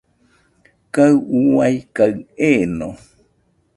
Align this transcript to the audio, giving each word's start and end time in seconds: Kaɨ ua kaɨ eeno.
Kaɨ 0.93 1.13
ua 1.55 1.67
kaɨ 1.95 2.11
eeno. 2.47 2.87